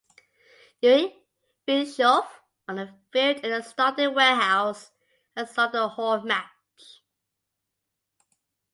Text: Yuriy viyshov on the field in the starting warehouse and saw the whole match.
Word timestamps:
Yuriy 0.83 1.11
viyshov 1.67 2.27
on 2.67 2.77
the 2.77 2.87
field 3.11 3.37
in 3.45 3.51
the 3.51 3.61
starting 3.61 4.15
warehouse 4.15 4.89
and 5.35 5.47
saw 5.47 5.67
the 5.67 5.89
whole 5.89 6.21
match. 6.21 7.01